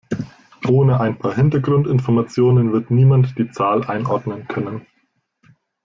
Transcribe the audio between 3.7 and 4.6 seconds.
einordnen